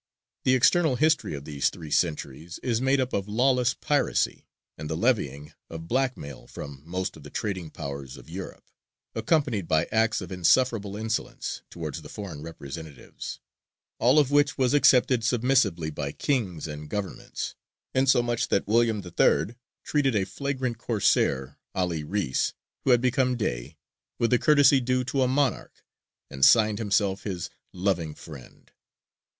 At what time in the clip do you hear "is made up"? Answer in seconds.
2.63-3.13